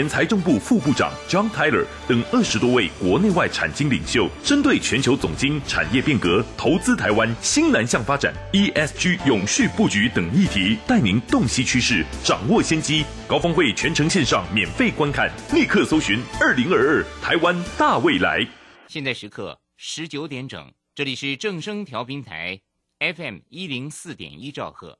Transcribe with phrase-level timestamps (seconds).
[0.00, 13.04] 前财政部副部长 John Tyler 等二十多位国内外产经领袖，针对全球总经、产业变革、投资台湾新南向发展、ESG 永续布局等议题，带您洞悉趋势，掌握先机。
[13.28, 18.40] 高峰会全程线上免费观看，立刻搜寻二零二二台湾大未来。
[18.88, 22.58] 现在时刻十九点整，这里是正声调频台
[23.00, 24.99] FM 一零四点一兆赫。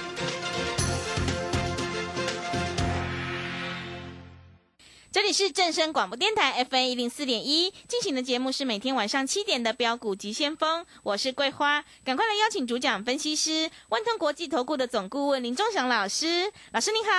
[5.41, 17.11] 是正声广播电台 F N 一零四点一进行的节目是每天晚上七点的标股及先锋，我是桂花，赶快来邀请主讲分析师万通国际投顾的总顾问林忠祥老师，老师您好。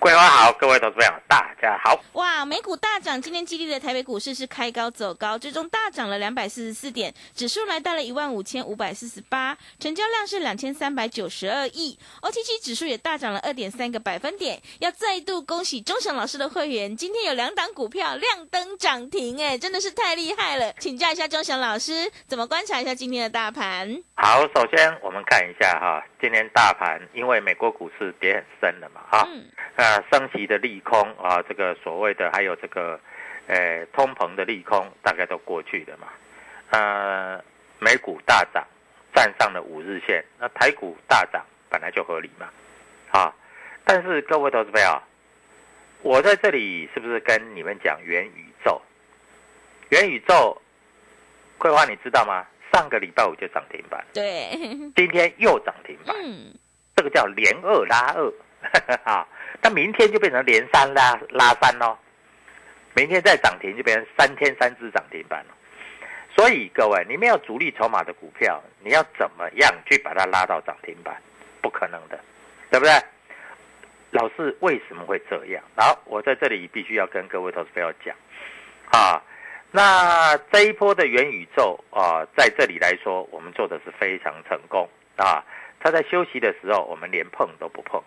[0.00, 2.00] 桂花好，各位投资朋友大家好。
[2.14, 14.62] 哇，美股大涨，今天激励的台北股市是开高走高，最终大涨了两百四十四点，指数来到了一万五千五百四十八，成交量是两千三百九十二亿，OTC 指数也大涨了二点三个百分点。
[14.78, 20.72] 要再度恭喜钟祥老师的会员，今天有两档股票亮灯涨停，哎，真的是太厉害了！
[20.78, 24.02] 请教一下钟祥老师，怎么观察一下今天的大盘？
[24.14, 29.44] 好，首先我们看一下哈，今天大盘因为美国股市跌很深了嘛，哈，嗯
[29.76, 32.98] 呃，升息的利空啊，这个所谓的还有这个，
[33.46, 36.08] 呃，通膨的利空大概都过去了嘛，
[36.70, 37.42] 呃，
[37.78, 38.66] 美股大涨，
[39.14, 42.48] 站上了五日线，那台股大涨本来就合理嘛，
[43.10, 43.34] 啊，
[43.84, 45.02] 但是各位投资朋友，
[46.02, 48.80] 我在这里是不是跟你们讲元宇宙？
[49.90, 50.60] 元宇宙，
[51.58, 52.46] 桂花你知道吗？
[52.72, 54.48] 上个礼拜五就涨停板，对，
[54.94, 56.54] 今天又涨停板，嗯，
[56.94, 58.32] 这个叫连二拉二，
[59.02, 59.26] 啊，
[59.62, 61.96] 那明天就变成连三拉拉三喽，
[62.94, 65.54] 明天再涨停就变成三天三只涨停板了。
[66.36, 71.16] 所以各位，你没有主力筹码的股票，你要怎么样去把它拉到涨停板？
[71.60, 72.18] 不可能的，
[72.70, 72.92] 对不对？
[74.12, 75.62] 老师为什么会这样？
[75.76, 78.16] 好，我在这里必须要跟各位投资朋友讲，
[78.92, 79.22] 啊，
[79.70, 85.44] 那这一波的元宇宙啊，在这里来说，我们做的是非常成功啊。
[85.78, 88.00] 它在休息的时候，我们连碰都不碰；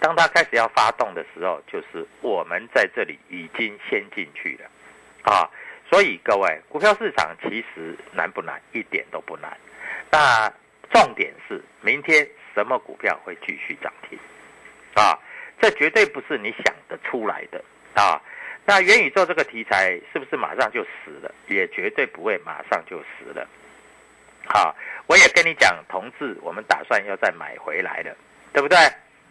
[0.00, 5.48] 当它开始要发动的时候，就是我们在这里已经先进去了啊。
[5.90, 8.60] 所以各位，股票市场其实难不难？
[8.72, 9.56] 一点都不难。
[10.10, 10.52] 那
[10.92, 14.18] 重点是明天什么股票会继续涨停
[14.94, 15.18] 啊？
[15.60, 17.62] 这绝对不是你想得出来的
[17.94, 18.20] 啊！
[18.66, 21.32] 那元宇宙这个题材是不是马上就死了？
[21.46, 23.46] 也绝对不会马上就死了。
[24.46, 24.74] 好，
[25.06, 28.14] 我也跟你讲，同志，我们打算要再买回来了，
[28.52, 28.76] 对不对？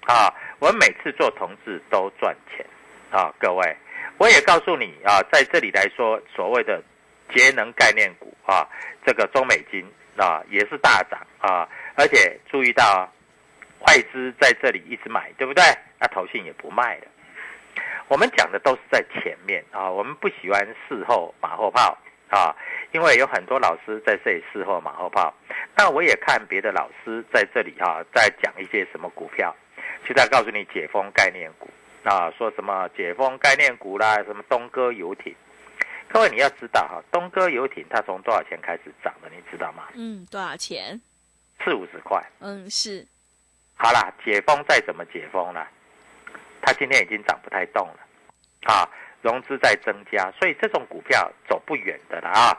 [0.05, 2.65] 啊，我们每次做同志都赚钱
[3.11, 3.77] 啊，各位，
[4.17, 6.81] 我也告诉你啊，在这里来说，所谓的
[7.33, 8.67] 节能概念股啊，
[9.05, 9.85] 这个中美金
[10.17, 13.09] 啊也是大涨啊，而且注意到
[13.87, 15.63] 外资在这里一直买，对不对？
[15.99, 17.07] 那投信也不卖了。
[18.09, 21.97] 我们讲的都是在前面啊，我们不喜欢事后马后炮
[22.29, 22.53] 啊，
[22.91, 25.33] 因为有很多老师在这里事后马后炮。
[25.75, 29.55] 那我也看别的老师在这里哈、在讲一些什么股票，
[30.05, 31.69] 就在告诉你解封概念股
[32.03, 35.33] 啊，说什么解封概念股啦，什么东哥游艇。
[36.09, 39.87] 各位你要知道哈、东哥游艇它从多少钱开始涨的，你知道吗？
[39.95, 40.99] 嗯，多少钱？
[41.63, 42.21] 四五十块。
[42.39, 43.07] 嗯，是，
[43.75, 45.67] 好啦，解封再怎么解封啦，
[46.61, 47.99] 它今天已经涨不太动了，
[48.71, 48.87] 啊，
[49.21, 52.57] 融资在增加，所以这种股票走不远的了啊。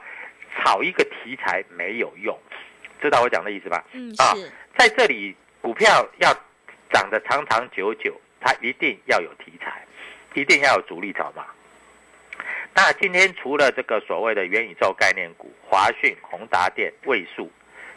[0.56, 2.38] 炒一个题材没有用，
[3.02, 3.84] 知道我讲的意思吧？
[3.92, 6.32] 嗯，啊是，在这里股票要
[6.92, 9.84] 涨得长长久久，它一定要有题材，
[10.34, 11.46] 一定要有主力筹码。
[12.74, 17.50] 那今天除了这个所谓的元宇宙概念股，华讯、宏达电、位数，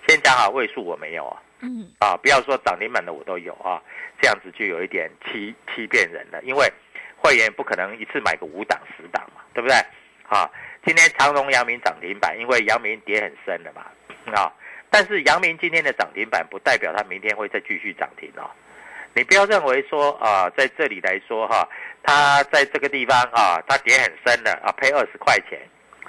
[0.07, 3.81] 先讲好位数我没有啊，嗯，啊，不要说涨停板的我都有啊，
[4.21, 6.71] 这样子就有一点欺欺骗人了，因为
[7.17, 9.75] 会员不可能一次买个五档十档嘛，对不对？
[10.29, 10.47] 啊，
[10.85, 13.81] 今天长荣、阳明涨停板，因为阳明跌很深了嘛，
[14.35, 14.53] 啊，
[14.91, 18.47] 但是阳明今天的涨停板不代表它明天会再继续涨停哦。
[19.17, 21.67] 你不要认为说啊，在这里来说哈、
[22.03, 25.59] 它在这个地方啊，它跌很深了啊，赔二十块钱，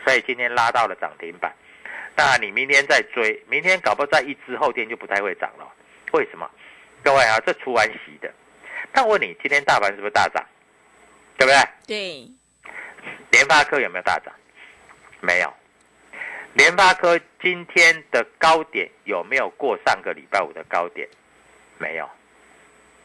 [0.05, 1.51] 所以今天拉到了涨停板。
[2.15, 5.67] 那你明天再追，明天搞不好再一只后天就不太会涨了。
[6.13, 6.47] 为什么？
[7.03, 8.31] 各位啊，这除完息的。
[8.93, 10.45] 但我问你，今天大盘是不是大涨？
[11.39, 11.57] 对不对？
[11.87, 12.31] 对，
[13.31, 14.35] 联发科有没有大涨？
[15.21, 15.51] 没有。
[16.53, 21.09] 联发科今天的高点有没有过上个礼拜五的高点？
[21.79, 22.07] 没有。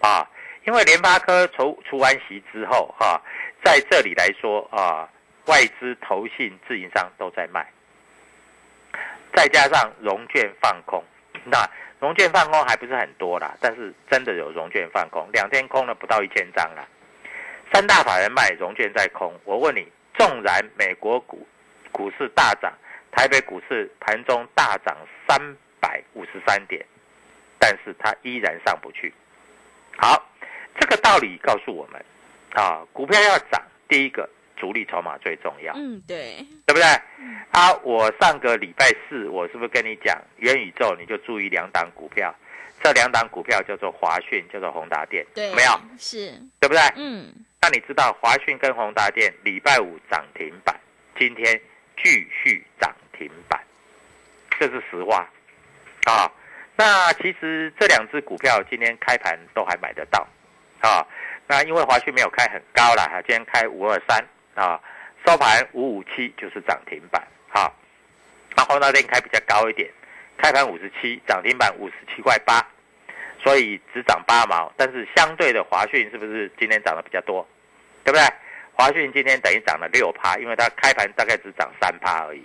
[0.03, 0.27] 啊，
[0.65, 3.21] 因为联发科除除完席之后，哈、
[3.63, 5.07] 在这里来说啊，
[5.45, 7.65] 外资、投信、自营商都在卖，
[9.33, 11.01] 再加上融券放空，
[11.45, 11.65] 那
[12.01, 16.85] 融券放空还不是很多啦，但是真的有融券放空，两天空了不到一千张啦。
[17.71, 19.33] 三大法人卖，融券在空。
[19.45, 21.47] 我问你，纵然美国股
[21.93, 22.73] 股市大涨，
[23.09, 25.39] 台北股市盘中大涨三
[25.79, 26.85] 百五十三点，
[27.57, 29.13] 但是它依然上不去。
[29.97, 30.21] 好，
[30.79, 32.03] 这个道理告诉我们，
[32.53, 36.83] 啊，股票要涨，第一个主力筹码最重要，嗯，对，对不对？
[37.51, 42.33] 啊，我上个礼拜四，我是不是跟你讲元宇宙，你就注意两档股票，
[42.81, 46.81] 这两档股票叫做华讯，叫做宏达电，对，没有，是，对不对？
[46.95, 47.31] 嗯，
[47.61, 50.75] 那你知道华讯跟宏达电礼拜五涨停板，
[51.17, 51.61] 今天
[52.03, 53.61] 继续涨停板，
[54.59, 55.29] 这是实话
[56.05, 56.31] 啊。
[56.75, 60.27] 那其实这两只股票今天开盘都还买得到
[60.81, 61.05] 啊。
[61.45, 64.25] 那因为华讯没有开很高啦，哈，今天开五二三
[64.55, 64.79] 啊，
[65.25, 67.21] 收盘五五七就是涨停板
[67.51, 67.71] 啊。
[68.55, 69.89] 那后那天开比较高一点，
[70.37, 72.65] 开盘五十七，涨停板五十七块八，
[73.43, 74.71] 所以只涨八毛。
[74.77, 77.47] 但是相对的华讯是不是今天涨得比较多？
[78.03, 78.25] 对不对？
[78.73, 82.43] 华讯今天等于涨了六趴，因为它开盘大概只涨三趴而已。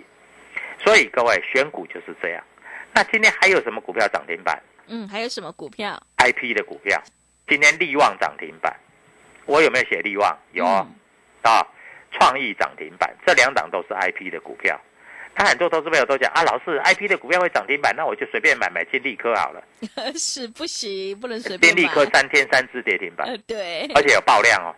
[0.77, 2.43] 所以各位选股就是这样。
[2.93, 7.01] 那今天还有什么股票涨停板嗯，还有什么股票？？IP 的股票，
[7.47, 8.75] 今天力旺涨停板，
[9.45, 10.37] 我有没有写力旺？
[10.51, 11.65] 有哦嗯啊，
[12.11, 14.79] 创意涨停板，这两档都是 IP 的股票。
[15.35, 19.63] 他很多投资朋友都讲啊，老师，IP 的股票会涨停板，那我就随便买买金利科好了。
[20.17, 21.75] 是不行，不能随便买。
[21.75, 24.75] 金利科三天三只跌停板，呃，对，而且有爆量哦。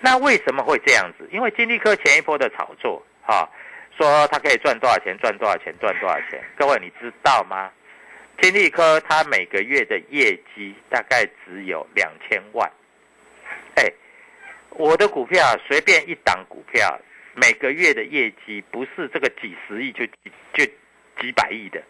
[0.00, 1.28] 那为什么会这样子？
[1.30, 3.48] 因为金利科前一波的炒作，哈、
[3.96, 6.42] 说它可以赚多少钱，赚多少钱，赚多少钱。
[6.56, 7.70] 各位你知道吗？
[8.40, 12.70] 金利科它每个月的业绩大概只有两千万。
[13.76, 13.84] 哎，
[14.70, 16.98] 我的股票随便一档股票，
[17.34, 20.04] 每个月的业绩不是这个几十亿就
[20.54, 20.64] 就
[21.20, 21.80] 几百亿的，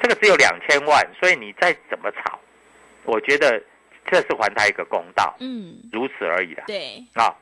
[0.00, 2.38] 这个只有两千万，所以你再怎么炒，
[3.04, 3.62] 我觉得
[4.06, 6.64] 这是还他一个公道，嗯，如此而已啦。
[6.66, 7.36] 对，啊、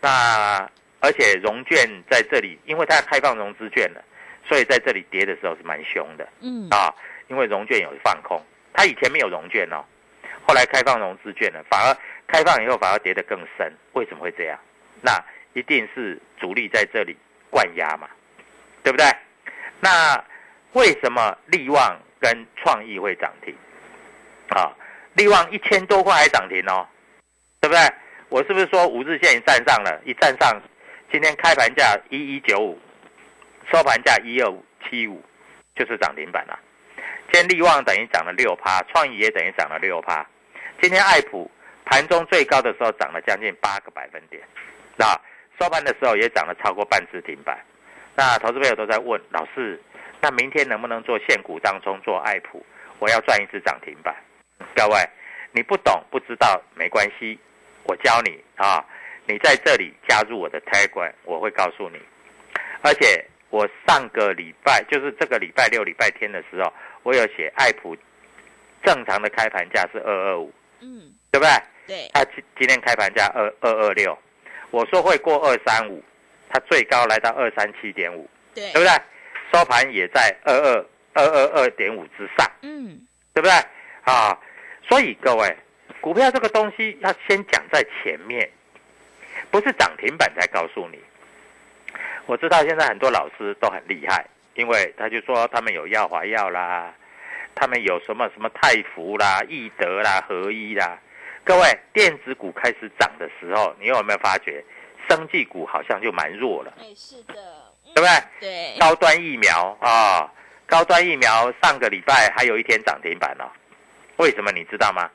[0.00, 4.04] 那而且融券在这里，因为它开放融资券了，
[4.46, 6.94] 所以在这里跌的时候是蛮凶的嗯，啊。
[7.28, 9.84] 因为融券有放空，它以前没有融券哦，
[10.46, 11.94] 后来开放融资券了，反而
[12.26, 13.70] 开放以后反而跌得更深。
[13.92, 14.58] 为什么会这样？
[15.02, 15.12] 那
[15.52, 17.14] 一定是主力在这里
[17.50, 18.08] 灌压嘛，
[18.82, 19.04] 对不对？
[19.80, 20.24] 那
[20.72, 23.54] 为什么利旺跟创意会涨停？
[24.48, 24.72] 啊，
[25.12, 26.88] 利旺一千多块还涨停哦，
[27.60, 27.80] 对不对？
[28.30, 30.58] 我是不是说五日线一站上了，一站上，
[31.10, 32.78] 今天开盘价一一九五，
[33.72, 35.24] 收盘价一二五七五，
[35.74, 36.58] 就是涨停板了、
[37.32, 40.26] 今天利旺等于涨了六趴，创意也等于涨了六趴。
[40.82, 41.50] 今天爱普
[41.86, 44.42] 盘中最高的时候涨了将近八个百分点，
[44.96, 45.06] 那
[45.58, 47.58] 收盘的时候也涨了超过半只停板。
[48.14, 49.80] 那投资朋友都在问老师，
[50.20, 52.64] 那明天能不能做现股当中做爱普？
[52.98, 54.14] 我要赚一只涨停板。
[54.76, 55.08] 各位，
[55.52, 57.38] 你不懂不知道没关系，
[57.84, 58.84] 我教你啊。
[59.28, 61.98] 你在这里加入我的 Telegram，我会告诉你。
[62.80, 67.94] 而且我上个礼拜，就是这个礼拜六、礼拜天的时候，我有写爱普
[68.82, 71.50] 正常的开盘价是二二五，嗯，对不对？
[71.86, 74.16] 对，它今今天开盘价二二二六，
[74.70, 76.02] 我说会过二三五，
[76.48, 78.88] 它最高来到二三七点五，对对不，对？
[79.52, 82.98] 收盘也在二二二二二点五之上，嗯，
[83.34, 83.52] 对不对？
[84.04, 84.38] 啊，
[84.88, 85.56] 所以各位，
[86.00, 88.48] 股票这个东西要先讲在前面，
[89.50, 90.98] 不是涨停板才告诉你。
[92.26, 96.92] 我知道现在很多老师都很厉害，因为他就说他们有耀华药啦，
[97.54, 100.98] 他们有什么什么泰福啦、易德啦、合一啦。
[101.44, 104.62] 各位，电子股开始涨的时候，你有没有发觉，
[105.08, 107.34] 生技股好像就蛮弱了，哎，是的，
[107.86, 108.08] 嗯对不对？
[108.40, 110.30] 对，高端疫苗啊、
[110.66, 113.48] 高端疫苗上个礼拜还有一天涨停板哦，
[114.18, 115.08] 为什么你知道吗？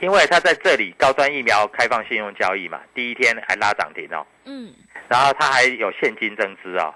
[0.00, 4.72] 因为它在这里高端疫苗开放信用交易嘛，第一天还拉涨停哦，嗯，
[5.08, 6.94] 然后它还有现金增资哦，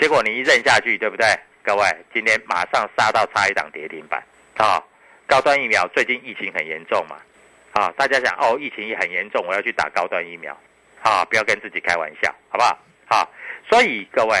[0.00, 1.26] 结果你一认下去，对不对？
[1.62, 4.22] 各位，今天马上杀到差一档跌停板
[4.56, 4.82] 啊、
[5.26, 7.16] 高端疫苗最近疫情很严重嘛，
[7.72, 10.56] 啊、大家想哦，疫情也很严重，我要去打高端疫苗，
[11.02, 12.78] 啊，不要跟自己开玩笑，好不好？
[13.08, 13.28] 啊，
[13.70, 14.36] 所以各位，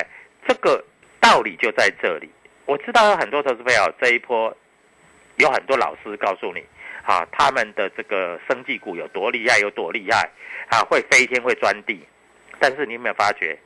[0.46, 0.84] 这个
[1.20, 2.28] 道理就在这里。
[2.66, 4.54] 我知道有很多投资朋友这一波
[5.36, 6.64] 有很多老师告诉你，
[7.04, 10.28] 啊，他们的这个生技股有多厉害，有多厉害，
[10.68, 12.00] 啊，会飞天，会钻地。
[12.58, 13.58] 但是你有没有发觉，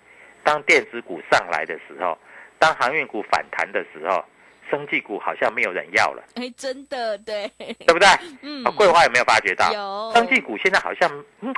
[0.43, 2.19] 当电子股上来的时候，
[2.59, 4.25] 当航运股反弹的时候，
[4.71, 8.09] 生技股好像没有人要了，哎，真的，对，对不对？
[8.43, 9.73] 嗯啊，桂花有没有发觉到？
[9.73, 11.55] 有生技股现在好像嗯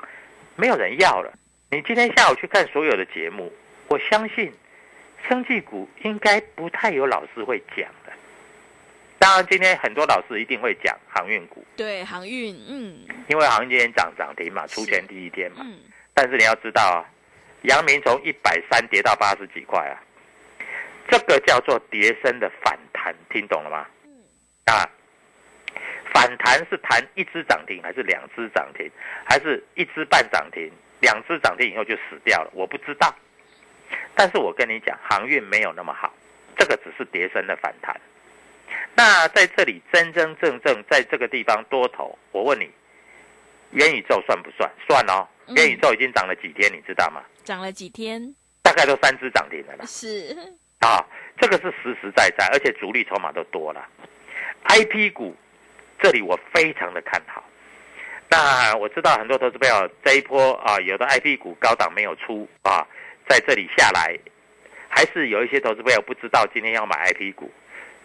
[0.56, 1.32] 没有人要了。
[1.70, 3.50] 你今天下午去看所有的节目，
[3.88, 4.52] 我相信
[5.28, 8.12] 生技股应该不太有老师会讲的。
[9.20, 15.58] 当然，今天很多老师一定会讲航运股，对，航运，嗯因为航运今天涨涨停嘛，出钱第一天嘛。
[15.62, 15.78] 嗯，
[16.14, 17.04] 但是你要知道啊，
[17.64, 20.00] 阳明从一百三跌到八十几块啊，
[21.10, 23.86] 这个叫做跌升的反弹，听懂了吗？
[24.64, 24.88] 啊，
[26.14, 28.90] 反弹是弹一只涨停，还是两只涨停，
[29.28, 30.72] 还是一只半涨停？
[31.00, 33.14] 两只涨停以后就死掉了，我不知道。
[34.14, 36.10] 但是我跟你讲，航运没有那么好，
[36.56, 37.94] 这个只是跌升的反弹。
[38.94, 42.70] 那在这里真真正正在这个地方多头，我问你，
[43.70, 44.70] 元宇宙算不算？
[44.86, 47.22] 算哦，嗯元宇宙已经涨了几天，你知道吗？
[47.44, 49.84] 涨了几天，大概都三只涨停了啦。
[49.86, 50.36] 是，
[50.80, 51.04] 啊，
[51.40, 53.86] 这个是实实在在，而且主力筹码都多了。
[54.62, 55.34] I P 股
[56.00, 57.44] 这里我非常的看好。
[58.28, 62.86] 那我知道很多投资朋友这一波啊，有的 I P 股高档没有出啊，
[63.28, 64.16] 在这里下来，
[64.88, 67.50] 还是有一些投资朋友不知道今天要买 I P 股，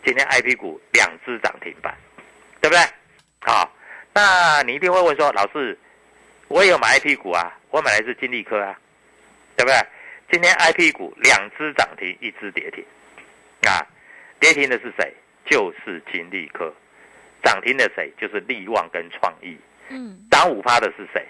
[0.06, 1.98] 今天 I P 股两只涨停板，
[2.62, 2.80] 对不对？
[3.42, 3.74] 好，
[4.14, 5.78] 那你一定会问说，老师，
[6.48, 8.80] 我也有买 I P 股啊，我买的是金利科啊，
[9.58, 9.76] 对不对？
[10.32, 12.86] 今天 I P 股两只涨停，一只跌停，
[13.68, 13.82] 啊，
[14.40, 15.12] 跌停的是谁？
[15.46, 16.72] 就是金利科，
[17.44, 18.12] 涨停的谁？
[18.20, 19.58] 就是利旺跟创意，
[19.90, 21.26] 嗯，涨五趴的是谁？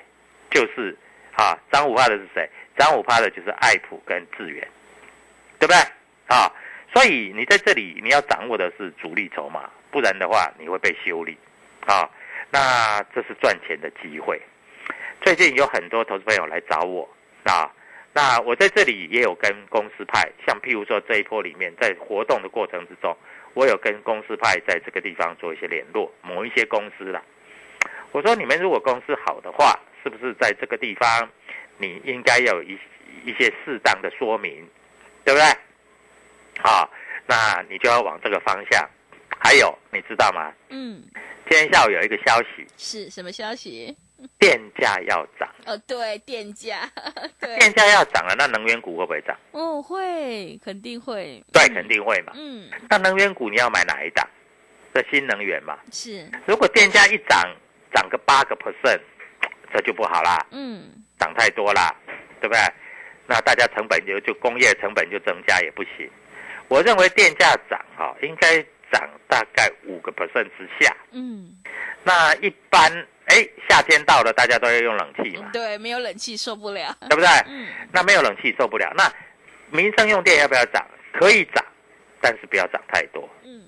[0.52, 0.98] 就是
[1.36, 2.50] 啊，涨五趴的是谁？
[2.78, 4.68] 涨五趴的就是爱普跟智源，
[5.60, 5.78] 对不对？
[6.28, 6.52] 啊，
[6.96, 11.38] 所以你在这里你要掌握的是主力筹码，不然的话你会被修理
[11.86, 12.10] 啊。
[12.50, 14.42] 那这是赚钱的机会。
[15.20, 17.06] 最近有很多投资朋友来找我
[17.44, 17.70] 啊，
[18.14, 23.14] 那我在这里也有跟公司派，像譬如说这一波里面，在活动的过程之中，
[23.56, 27.22] 我有跟公司派在这个地方做一些联络，某一些公司啦。
[28.14, 31.30] 我说你们如果公司好的话，是不是在这个地方
[31.78, 32.80] 你应该要有一
[33.26, 34.66] 一些适当的说明，
[35.26, 35.46] 对不对？
[36.62, 36.90] 好，
[37.28, 38.90] 那你就要往这个方向。
[39.38, 40.52] 还有，你知道吗？
[40.70, 41.04] 嗯，
[41.50, 43.96] 今天下午有一个消息，是什么消息？
[44.40, 46.90] 电价要涨，哦，对，电价，
[47.40, 49.38] 对，电价要涨了，那能源股会不会涨？
[49.52, 52.32] 哦，会，肯定会，对，嗯肯定会嘛。
[52.36, 54.28] 嗯，那能源股你要买哪一档？
[54.94, 55.78] 这新能源嘛。
[55.92, 57.44] 是，如果电价一涨，
[57.94, 59.00] 涨个八个 percent，
[59.72, 61.94] 这就不好啦，嗯，涨太多啦，
[62.40, 62.60] 对不对？
[63.28, 66.10] 那大家成本就就工业成本就增加也不行。
[66.68, 68.58] 我认为电价涨哈、应该
[68.92, 70.96] 涨大概五个 percent 之下。
[71.12, 71.56] 嗯，
[72.04, 72.92] 那一般
[73.26, 77.28] 哎，夏天到了，大家都要用冷气嘛，对，没有冷气受不了，对不对？
[77.48, 78.92] 嗯，那没有冷气受不了。
[78.96, 79.12] 那
[79.72, 80.86] 民生用电要不要涨？
[81.14, 81.66] 可以涨，
[82.22, 83.28] 但是不要涨太多。
[83.44, 83.64] 嗯，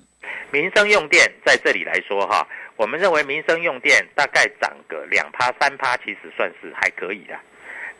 [0.51, 7.35] 民生用电在这里来说哈，我们认为民生用电大概涨个两趴三趴，其实算是还可以的。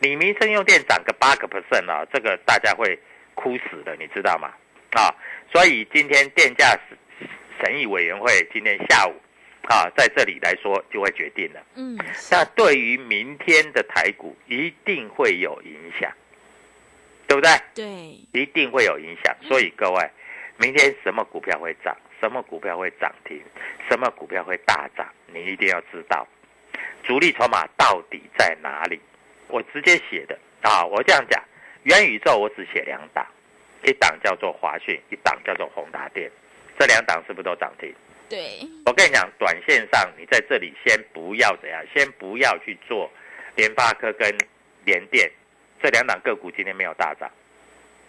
[0.00, 2.96] 你民生用电涨个八个 percent 啊，这个大家会
[3.34, 4.52] 哭死的，你知道吗？
[4.92, 5.14] 啊，
[5.52, 6.78] 所以今天电价
[7.62, 9.14] 审议委员会今天下午
[9.68, 11.60] 啊，在这里来说就会决定了。
[11.74, 11.98] 嗯，
[12.30, 16.10] 那对于明天的台股一定会有影响，
[17.26, 17.50] 对不对？
[17.74, 17.84] 对，
[18.32, 19.36] 一定会有影响。
[19.42, 20.10] 所以各位，
[20.56, 23.42] 明天什么股票会涨，什么股票会涨停，
[23.90, 26.26] 什么股票会大涨，你一定要知道，
[27.02, 28.98] 主力筹码到底在哪里。
[29.48, 31.42] 我直接写的啊，我这样讲，
[31.82, 33.26] 元宇宙我只写两档，
[33.84, 36.30] 一档叫做华讯，一档叫做宏达电，
[36.78, 37.94] 这两档是不是都涨停？
[38.28, 43.10] 对，我跟你讲，短线上你在这里先不要怎样，先不要去做
[43.56, 44.28] 联发科跟
[44.84, 45.30] 联电
[45.82, 47.30] 这两档个股今天没有大涨，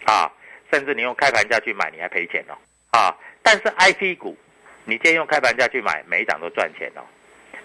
[0.04, 0.30] 啊，
[0.72, 2.54] 甚至你用开盘价去买，你还赔钱哦。
[2.90, 4.36] 啊，但是 I P 股，
[4.84, 7.02] 你今天用开盘价去买，每一档都赚钱哦。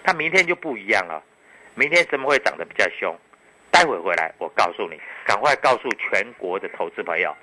[0.04, 1.22] 它明天就不一样了，
[1.74, 3.14] 明天怎么会涨得比较凶？
[3.70, 7.36] 待会回来我告诉你，赶快告诉全国的投资朋友，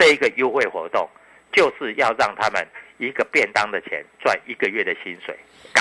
[0.00, 1.06] 这一个优惠活动
[1.52, 2.66] 就是要让他们
[2.96, 5.38] 一个便当的钱赚一个月的薪水，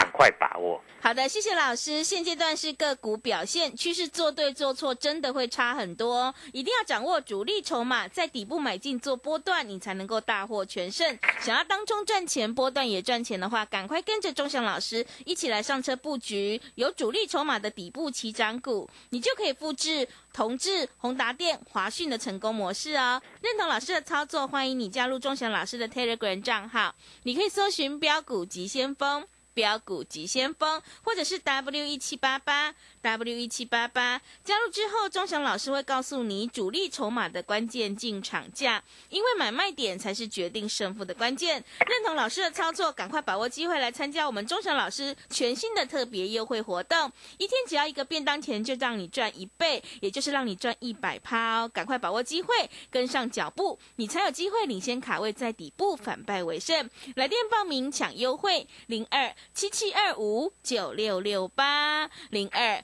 [0.09, 0.81] 快把握。
[1.01, 2.03] 好的，谢谢老师。
[2.03, 11.17] 现阶段是个股表现趋势，做对做错真的会差很多，一定要掌握主力筹码，在底部买进做波段，你才能够大获全胜。
[11.39, 23.21] 想要当中赚钱，波段也赚钱的话，赶快跟着钟祥老师一起来上车布局有主力筹码的底部起涨股，你就可以复制同志、宏达电、华讯的成功模式哦。
[23.41, 29.25] 认同老师的操作，欢迎你加入钟祥老师的 Telegram 账号，你可以搜寻标股急先锋。
[29.59, 41.63] 标股急先锋，或者是 W 一七八八 W 一七八八，加入之后，钟祥老师会告诉你主力筹码的关键进场价，因为买卖点才是决定胜负的关键。
[41.87, 51.71] 认同老师的操作，赶快把握机会来参加我们钟祥老师全新的特别优惠活动，一天只要一个便当钱，就让你赚一倍，也就是让你赚一百趴哦！
[51.73, 56.89] 赶快把握机会，跟上脚步，你才有机会领先卡位在底部，反败为胜。
[57.15, 59.33] 来电报名抢优惠，零二。
[59.53, 62.83] 七七二五九六六八零二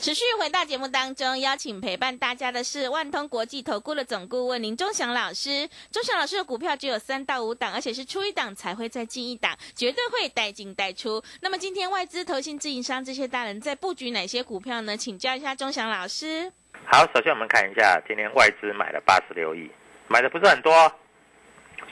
[0.00, 5.68] 持续回到节目当中，邀请陪伴大家的是万通国际投顾的总顾问林忠祥老师。
[5.92, 11.22] 忠祥老师的股票只有三到五档，而且是出一档才会再进一档，绝对会带进带出。
[11.42, 14.96] 那么今天外资、投信、自营商这些大人在布局哪些股票呢？
[14.96, 16.50] 请教一下忠祥老师。
[16.86, 19.70] 好，首先我们看一下，今天外资买了八十六亿，
[20.08, 20.72] 买的不是很多，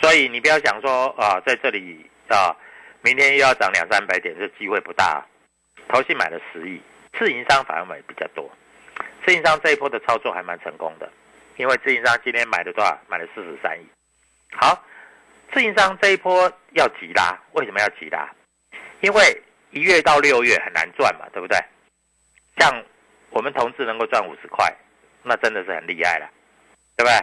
[0.01, 2.57] 所以你不要想说啊，在这里啊，
[3.03, 5.27] 明天又要涨两三百点，这机会不大。
[5.93, 6.81] 投信买了十亿。
[7.19, 8.49] 自营商反而买比较多，
[9.27, 11.11] 自营商这一波的操作还蛮成功的，
[11.57, 12.97] 因为自营商今天买了多少？
[13.09, 13.87] 买了四十三亿。
[14.53, 14.83] 好，
[15.53, 18.29] 自营商这一波要急拉，为什么要急拉？
[19.01, 21.59] 因为一月到六月很难赚嘛，对不对？
[22.59, 22.83] 像
[23.31, 24.73] 我们同志能够赚五十块，
[25.23, 26.31] 那真的是很厉害了，
[26.97, 27.15] 对不对？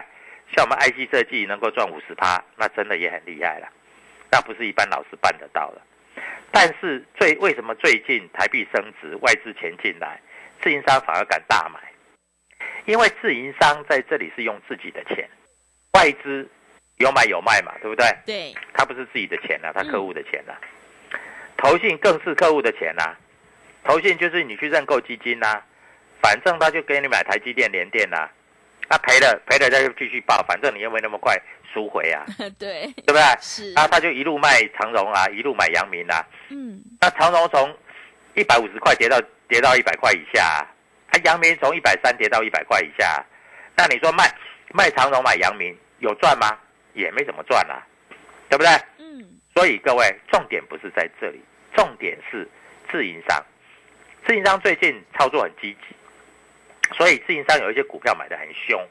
[0.54, 3.68] 像我们 IC 设计能够赚五十趴，那真的也很厉害了，
[4.30, 5.80] 那不是一般老师办得到的。
[6.50, 10.20] 但是最为什么最近台币升值，外资钱进来，
[10.62, 11.80] 自营商反而敢大买？
[12.86, 15.28] 因为自营商在这里是用自己的钱，
[15.92, 16.48] 外资
[16.96, 18.06] 有买有卖嘛，对不对？
[18.24, 20.54] 对，他不是自己的钱呐，他客户的钱呐。
[21.56, 23.16] 投信更是客户的钱呐，
[23.84, 25.62] 投信就是你去认购基金呐，
[26.22, 28.28] 反正他就给你买台积电、联电呐，
[28.88, 31.36] 他赔了赔了他就继续报，反正你又没那么快。
[31.76, 32.24] 赎回啊，
[32.58, 33.22] 对，对不对？
[33.38, 36.24] 是，啊他就一路卖长荣啊，一路买阳明啊。
[36.48, 37.76] 嗯，那长荣从
[38.34, 40.66] 一百五十块跌到跌到一百块以下，
[41.10, 43.22] 啊，阳明从一百三跌到一百块以下，
[43.76, 44.24] 那你说卖
[44.72, 46.56] 卖长荣买阳明有赚吗？
[46.94, 47.84] 也没怎么赚啊，
[48.48, 48.70] 对不对？
[48.96, 51.42] 嗯，所以各位重点不是在这里，
[51.74, 52.48] 重点是
[52.90, 53.44] 自营商，
[54.26, 55.94] 自营商最近操作很积极，
[56.96, 58.82] 所以自营商有一些股票买的很凶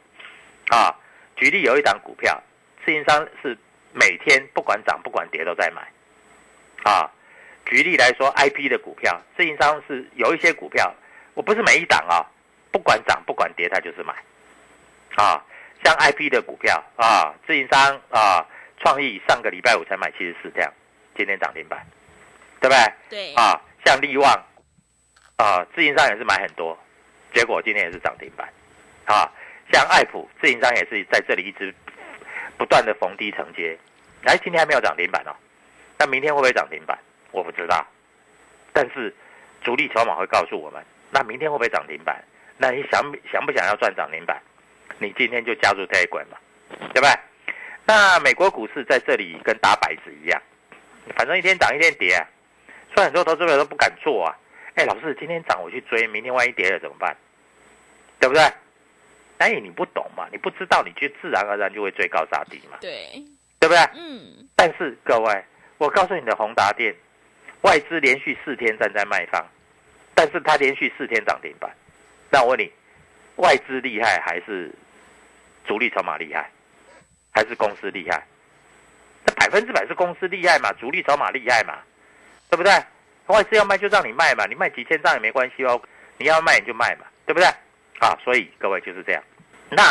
[0.69, 0.95] 啊。
[1.35, 2.39] 举例有一档股票。
[2.85, 3.57] 自营商是
[3.93, 5.81] 每天不管涨不管跌都在买，
[6.83, 7.09] 啊，
[7.65, 10.93] 举例来说，I P 的股票，自营商是有一些股票，
[11.33, 12.23] 我不是每一档啊，
[12.71, 14.13] 不管涨不管跌，他就是买，
[15.15, 15.43] 啊，
[15.83, 18.45] 像 I P 的股票啊，自营商啊，
[18.77, 20.71] 创意上个礼拜五才买七十四辆，
[21.17, 21.83] 今天涨停板，
[22.61, 22.93] 对不对？
[23.09, 23.33] 对。
[23.33, 24.31] 啊，像利旺，
[25.37, 26.77] 啊，自营商也是买很多，
[27.33, 28.47] 结果今天也是涨停板，
[29.05, 29.31] 啊，
[29.73, 31.73] 像爱普，自营商也是在这里一直。
[32.57, 33.77] 不断的逢低承接，
[34.23, 35.35] 哎，今天还没有涨停板哦，
[35.97, 36.97] 那明天会不会涨停板？
[37.31, 37.85] 我不知道，
[38.71, 39.13] 但是
[39.61, 42.23] 主力筹码会告诉我们，那明天会不会涨停板？
[42.57, 44.41] 那你想想不想要赚涨停板？
[44.99, 46.37] 你今天就加入这一滚嘛，
[46.93, 47.09] 对不对？
[47.85, 50.41] 那美国股市在这里跟打摆子一样，
[51.15, 52.15] 反正一天涨一天跌，
[52.93, 54.35] 所以很多投资者都不敢做啊。
[54.75, 57.15] 哎，老师，今天涨我去追，明天万一跌了怎么办？
[58.19, 58.41] 对不对？
[59.37, 63.23] 但是你不懂嘛，你不知道，你就自然而然就会追高杀低嘛，对，
[63.59, 63.79] 对不对？
[63.95, 65.43] 嗯，但是各位，
[65.77, 66.95] 我告诉你的宏达电，
[67.61, 69.45] 外资连续四天站在卖方，
[70.13, 71.69] 但是它连续四天涨停板。
[72.29, 72.71] 那我问你，
[73.35, 74.73] 外资厉害还是
[75.65, 76.49] 主力筹码厉害，
[77.31, 78.25] 还是公司厉害？
[79.25, 81.79] 那百分之百是公司厉害嘛，主力筹码厉害嘛，
[82.49, 82.71] 对不对？
[83.27, 85.81] 外资要卖就让你卖嘛，你卖几千张也没关系哦，
[86.17, 87.49] 你要卖你就卖嘛，对不对？
[87.99, 89.23] 啊，所以各位就是这样。
[89.69, 89.81] 那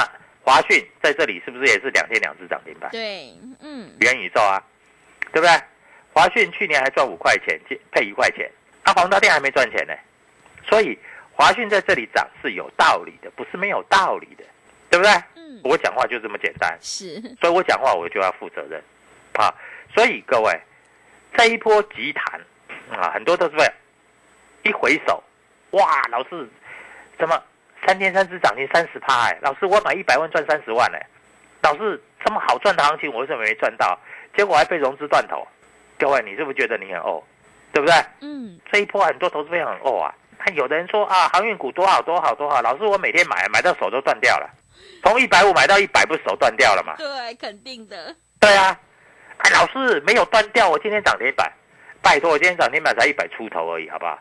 [0.43, 2.91] 华讯在这里是不是也是两天两只涨停板？
[2.91, 4.63] 对，嗯，元宇宙啊，
[5.33, 5.51] 对不对？
[6.13, 7.59] 华讯去年还赚五块钱，
[7.91, 8.49] 配一块钱，
[8.85, 9.93] 啊，宏达电还没赚钱呢，
[10.69, 10.97] 所以
[11.33, 14.45] 华讯在这里涨是有道理的，不是没有道理的，
[14.89, 15.13] 对不对？
[15.35, 18.81] 嗯，我讲话就这么简单，是，所以我讲话我就要负责任，
[19.33, 19.53] 啊，
[19.93, 20.61] 所以各位
[21.37, 22.41] 这一波急弹
[22.93, 23.67] 啊，很多都是为
[24.63, 25.21] 一回首，
[25.71, 26.49] 哇，老师
[27.19, 27.43] 怎么
[27.87, 29.29] 三天三只涨停三十趴？
[29.29, 31.07] 哎，老师我买一百万赚三十万哎，
[31.63, 33.99] 老师这么好赚的行情我为什么没赚到？
[34.37, 35.47] 结果还被融资断头。
[35.99, 37.23] 各位，你是不是觉得你很哦，
[37.73, 37.95] 对不对？
[38.21, 40.15] 嗯，这一波很多投资朋友很哦啊。
[40.45, 44.51] 那有的人说啊，航运股多好多好多好，老师我每天买买到手都断掉了，
[45.05, 46.95] 从一百五买到一百，不是手断掉了吗？
[46.99, 48.79] 对，肯定的，对啊，
[49.39, 51.51] 哎，老师没有断掉，我今天涨停板，
[52.03, 54.19] 拜托，我今天涨停板才一百出头而已，好不好？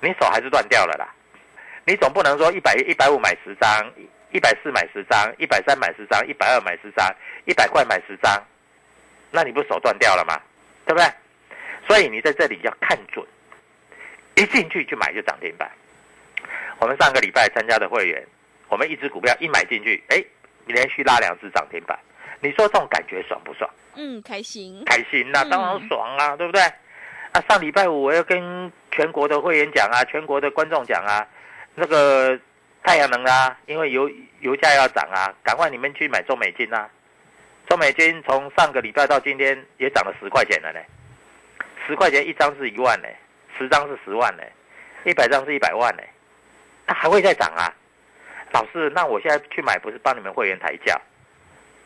[0.00, 1.08] 你手还是断掉了啦，
[1.84, 3.92] 你总不能说一百一百五买十张，
[4.30, 7.08] 一百四买十张，一百三买十张，一百二买十张，
[7.44, 8.42] 一百块买十张，
[9.30, 10.40] 那你不手断掉了吗？
[10.86, 11.06] 对不对？
[11.88, 13.26] 所以你在这里要看准，
[14.36, 15.70] 一进去就买就涨停板。
[16.78, 18.24] 我们上个礼拜参加的会员，
[18.68, 20.24] 我们一只股票一买进去，哎，
[20.66, 21.98] 连续拉两只涨停板，
[22.40, 23.68] 你说这种感觉爽不爽？
[23.96, 26.62] 嗯，开心，开心那、嗯当然爽啊，对不对？
[27.32, 31.26] 啊，上礼拜五我要跟全国的会员讲啊，全国的观众讲啊，
[31.74, 32.38] 那个
[32.82, 36.88] 太阳能啊，因为油油价要涨啊，赶快你们去买中美金啊。
[37.68, 40.80] 中美金从上个礼拜到今天也涨了十块钱了呢，
[41.86, 43.08] 十块钱一张是一万呢，
[43.56, 44.42] 十张是十万呢，
[45.04, 46.02] 一百张是一百万呢，
[46.86, 47.72] 它还会再涨啊。
[48.52, 51.00] 老师，那我现在去买不是帮你们会员抬价？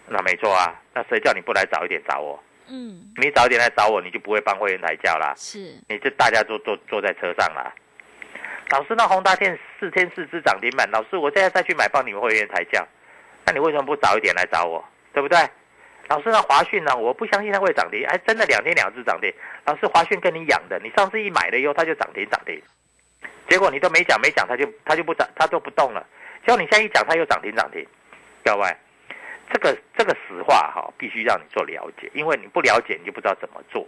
[0.08, 2.42] 那没错啊，那谁叫你不来早一点找我？
[2.68, 7.72] 嗯，你早一点来找我，你就不会帮会员抬轿啦，是，你就大家都坐坐在车上啦。
[8.70, 12.86] 老师，那宏达电四天四只涨停板，老师，我现在再去买帮你们会员抬轿，
[13.44, 14.84] 那你为什么不早一点来找我？
[15.12, 15.38] 对不对？
[16.08, 16.94] 老师，那华讯呢？
[16.96, 19.32] 我不相信它会涨停，哎，真的两天两只涨停。
[19.64, 22.60] 老师，华讯跟你养的，你上次一买了以后，它就涨停涨停，
[23.48, 26.06] 结果你都没讲没讲，它就它就不涨，它就不动了。
[26.46, 27.84] 结果你现在一讲，它又涨停涨停，
[28.44, 28.76] 各位，
[29.52, 33.86] 这个这个实话哈，必须让你做了解，因为你不了解，你就不知道怎么做，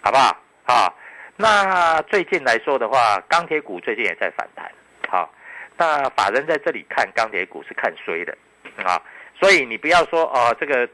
[0.00, 0.34] 好不好？
[0.64, 0.92] 啊，
[1.36, 4.70] 那最近来说的话，钢铁股最近也在反弹，
[5.08, 5.32] 好，
[5.76, 8.36] 那法人在这里看钢铁股是看衰的，
[8.84, 9.02] 啊，
[9.40, 10.88] 所以你不要说哦，这个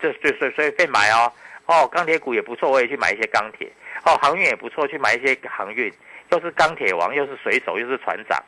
[0.00, 1.32] 这随随随便买哦，
[1.66, 3.68] 哦，钢铁股也不错，我也去买一些钢铁，
[4.04, 5.92] 哦，航运也不错，去买一些航运，
[6.30, 8.40] 又是钢铁王，又是水手，又是船长，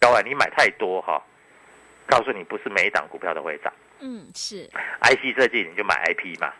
[0.00, 1.22] 各位你买太多哈、
[2.06, 3.72] 告诉你不是每一档股票都会涨。
[4.00, 4.68] 嗯，是
[5.02, 6.52] ，IC 设计你就买 IP 嘛，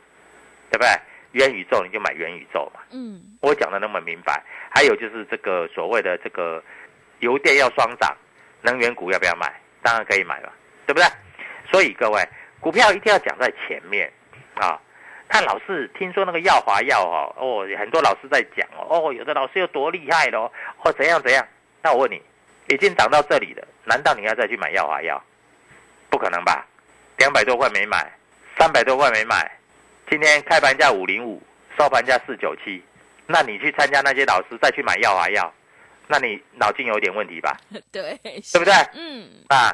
[0.71, 0.88] 对不对？
[1.32, 2.80] 元宇宙你就买元宇宙嘛。
[2.90, 4.42] 嗯，我讲的那么明白。
[4.70, 6.62] 还有就是这个所谓的这个
[7.20, 8.16] 油电要双涨，
[8.62, 9.52] 能源股要不要买？
[9.82, 10.52] 当然可以买了，
[10.86, 11.06] 对不对？
[11.70, 12.22] 所以各位，
[12.60, 14.12] 股票一定要讲在前面
[14.54, 14.80] 啊。
[15.28, 20.50] 看老师，听说那个耀华药哦，哦，很多老师在讲哦，哦，有的老师有多厉害咯，
[20.82, 21.46] 哦，怎样怎样？
[21.82, 22.22] 那我问你，
[22.68, 25.22] 已经涨到这里了，难道你要再去买耀华药？
[26.08, 26.66] 不可能吧？
[27.18, 28.10] 两百多块没买，
[28.58, 29.50] 三百多块没买，
[30.11, 31.42] 今天开盘价五零五，
[31.77, 32.83] 收盘价四九七，
[33.27, 35.53] 那你去参加那些老师再去买药啊药，
[36.07, 37.55] 那你脑筋有点问题吧？
[37.92, 38.73] 对，对不对？
[38.94, 39.71] 嗯，啊，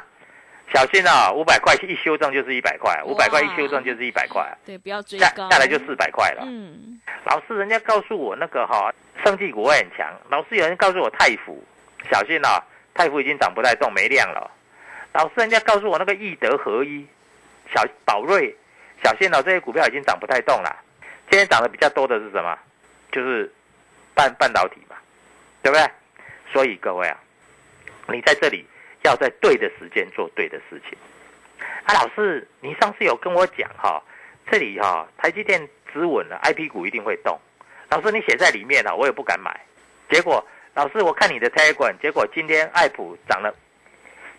[0.73, 6.43] 小心啊、五百块一修正就是一百块，五百块一修正就是一百块，对，不要追下高，下来就四百块了。
[6.45, 8.93] 嗯，老师，人家告诉我那个哈、
[9.23, 10.13] 生技股会很强。
[10.29, 11.63] 老师，有人告诉我太福，
[12.11, 12.61] 小心啊、
[12.93, 14.51] 泰福已经涨不太动，没量了。
[15.13, 17.07] 老师，人家告诉我那个易德合一、
[17.73, 18.53] 小宝瑞，
[19.03, 20.75] 小心哦、这些股票已经涨不太动了。
[21.29, 22.57] 今天涨得比较多的是什么？
[23.11, 23.51] 就是
[24.13, 24.95] 半半导体嘛，
[25.61, 25.89] 对不对？
[26.51, 27.17] 所以各位啊，
[28.07, 28.65] 你在这里
[29.03, 30.97] 要在对的时间做对的事情。
[31.85, 34.01] 啊，老师，你上次有跟我讲哈、
[34.51, 37.39] 这里哈、台积电止稳了，I P 股一定会动。
[37.89, 39.59] 老师，你写在里面了，我也不敢买。
[40.09, 43.53] 结果，老师，我看你的 t e g r a 结果今天爱普涨了，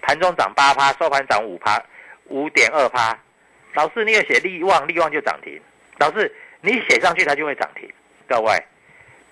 [0.03, 1.83] 盘中涨八趴，收盘涨五趴，
[2.27, 3.19] 五点二趴。
[3.77, 5.61] 老师，你有写利旺，利旺就涨停。
[5.99, 7.87] 老师，你写上去它就会涨停。
[8.27, 8.59] 各位，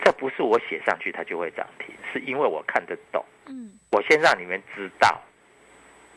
[0.04, 3.24] 这不是我写上去它就会涨停，是因为我看得懂。
[3.46, 5.18] 嗯，我先让你们知道，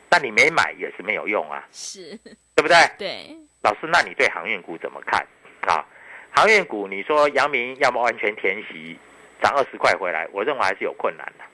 [0.10, 2.20] 那你没买也是没有用啊，是，
[2.54, 2.76] 对不对？
[2.98, 5.26] 对，老师，那你对航运股怎么看
[5.62, 5.86] 啊？
[6.32, 9.00] 航运股，你说阳明要么完全填息，
[9.42, 11.46] 涨二十块回来，我认为还是有困难的。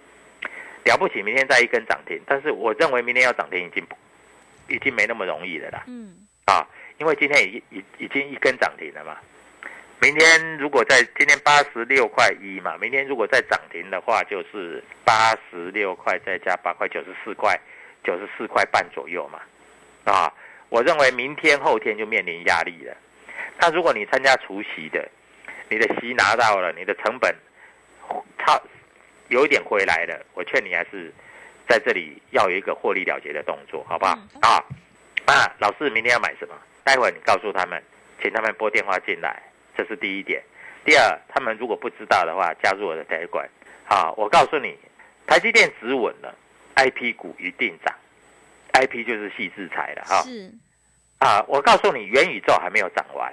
[0.92, 3.86] 了不起，明天再一根涨停，但是我认为明天要涨停已经
[4.68, 5.84] 已经没那么容易了啦。
[5.88, 9.18] 嗯，啊，因为今天已已已经一根涨停了嘛。
[10.02, 17.58] 明天如果在今天八十六块一嘛，明天如果再涨停的话，就是八十六块再加八块，九十四块，
[18.04, 19.40] 九十四块半左右嘛。
[20.04, 20.34] 啊，
[20.68, 22.94] 我认为明天后天就面临压力了。
[23.60, 25.08] 那如果你参加除夕的，
[25.70, 27.34] 你的息拿到了，你的成本
[28.40, 28.62] 差
[29.30, 31.14] 有一点回来了，我劝你还是
[31.70, 34.20] 在这里要有一个获利了结的动作，好不好？
[34.34, 34.66] 嗯啊
[35.26, 36.56] 啊，老师明天要买什么？
[36.84, 37.82] 待会儿你告诉他们，
[38.22, 39.42] 请他们拨电话进来，
[39.76, 40.44] 这是第一点。
[40.84, 43.48] 第二，他们如果不知道的话，加入我的台管。
[43.86, 44.78] 好，我告诉你，
[45.26, 46.36] 台积电止稳了
[46.76, 47.96] ，IP 股一定涨
[48.74, 50.22] ，IP 就是细制裁了哈。
[50.24, 50.52] 是，
[51.20, 53.32] 啊，我告诉你，元宇宙还没有涨完。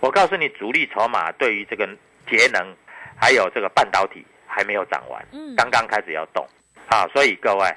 [0.00, 1.86] 我告诉你，主力筹码对于这个
[2.28, 2.74] 节能
[3.16, 6.44] 还有这个半导体还没有涨完，嗯刚刚开始要动。
[6.88, 7.68] 啊，所以各位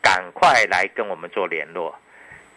[0.00, 1.92] 赶快来跟我们做联络，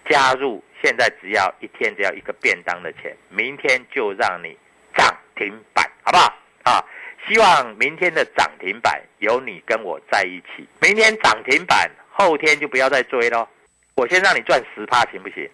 [0.10, 0.64] 加入。
[0.84, 4.58] 现在只要一天只要一个便当的钱，明天就让你
[4.98, 6.36] 涨停板，好不好？
[6.64, 6.84] 啊，
[7.28, 10.68] 希望明天的涨停板有你跟我在一起。
[10.82, 13.48] 明天涨停板，后天就不要再追喽。
[13.94, 15.48] 我先让你赚十趴，行不行？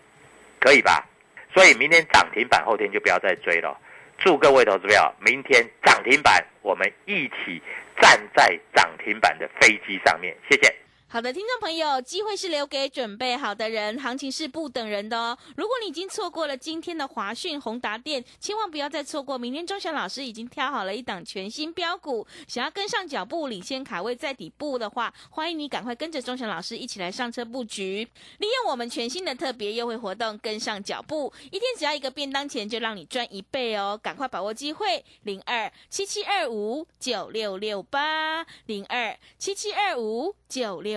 [0.62, 1.06] 可以吧？
[1.54, 3.78] 所以明天涨停板，后天就不要再追了。
[4.18, 7.62] 祝各位投资票，明天涨停板，我们一起
[8.00, 10.34] 站在涨停板的飞机上面。
[10.50, 10.74] 谢谢。
[11.10, 15.38] 好的，听众朋友，机会是留给准备好的人，行情是不等人的哦。
[15.56, 19.38] 如果你已经错过了今天的华讯、宏达店，千万不要再错过。
[19.38, 28.06] 明天钟祥老师已经挑好了一档全新标股，想要跟上脚步、领先卡位在底部的话，欢迎你赶快跟着钟祥老师一起来上车布局，
[28.40, 33.98] 利用我们全新的特别优惠活动，跟上脚步，一天只要一个便当钱，就让你赚一倍哦！
[34.04, 40.97] 赶快把握机会，零二七七二五九六六八零二七七二五九六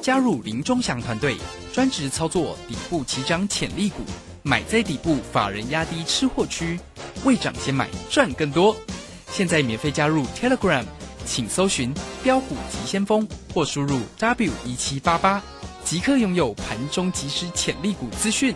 [0.00, 1.36] 加入林忠祥团队，
[1.72, 4.02] 专职操作底部起涨潜力股，
[4.42, 6.78] 买在底部，法人压低吃货区，
[7.24, 8.76] 未涨先买赚更多。
[9.30, 10.84] 现在免费加入 Telegram，
[11.24, 11.92] 请搜寻
[12.22, 15.42] “标股急先锋”或输入 W 一七八八，
[15.84, 18.54] 即刻拥有盘中即时潜力股资讯。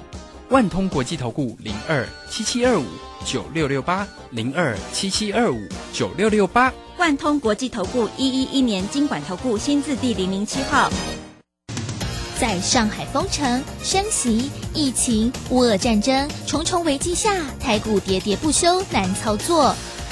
[0.50, 2.84] 万通国际投顾零二七七二五
[3.24, 5.58] 九六六八零二七七二五
[5.92, 6.72] 九六六八。
[6.98, 10.88] 万通国际投顾一一一年经管投顾新字第零零七号。
[12.38, 19.74] 在上海封城、升息、疫情、乌俄战争重重危机下，台股喋喋不休，难操作。